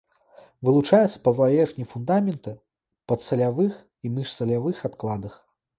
Вылучаецца 0.69 1.21
па 1.27 1.33
паверхні 1.41 1.85
фундамента, 1.93 2.51
падсалявых 3.13 3.73
і 4.07 4.17
міжсалявых 4.19 4.77
адкладах. 4.93 5.33